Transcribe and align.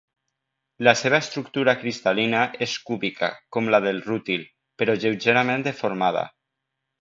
La 0.85 0.93
seva 1.01 1.17
estructura 1.23 1.75
cristal·lina 1.81 2.39
és 2.67 2.73
cúbica 2.87 3.29
com 3.57 3.69
la 3.75 3.81
del 3.87 4.01
rútil, 4.09 4.47
però 4.83 4.97
lleugerament 5.05 5.69
deformada. 5.69 6.27